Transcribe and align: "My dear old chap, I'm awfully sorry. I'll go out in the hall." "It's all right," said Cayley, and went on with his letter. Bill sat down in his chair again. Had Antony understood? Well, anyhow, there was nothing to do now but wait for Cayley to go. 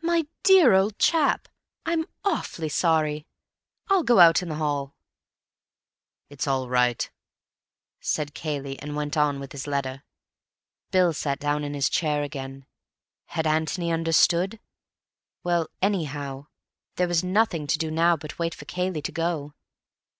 "My 0.00 0.26
dear 0.44 0.74
old 0.74 0.96
chap, 1.00 1.48
I'm 1.84 2.06
awfully 2.24 2.68
sorry. 2.68 3.26
I'll 3.88 4.04
go 4.04 4.20
out 4.20 4.42
in 4.44 4.48
the 4.48 4.54
hall." 4.62 4.94
"It's 6.28 6.46
all 6.46 6.68
right," 6.68 7.10
said 7.98 8.32
Cayley, 8.32 8.78
and 8.78 8.94
went 8.94 9.16
on 9.16 9.40
with 9.40 9.50
his 9.50 9.66
letter. 9.66 10.04
Bill 10.92 11.12
sat 11.12 11.40
down 11.40 11.64
in 11.64 11.74
his 11.74 11.88
chair 11.88 12.22
again. 12.22 12.64
Had 13.24 13.44
Antony 13.48 13.90
understood? 13.90 14.60
Well, 15.42 15.66
anyhow, 15.82 16.46
there 16.94 17.08
was 17.08 17.24
nothing 17.24 17.66
to 17.66 17.78
do 17.78 17.90
now 17.90 18.16
but 18.16 18.38
wait 18.38 18.54
for 18.54 18.66
Cayley 18.66 19.02
to 19.02 19.10
go. 19.10 19.54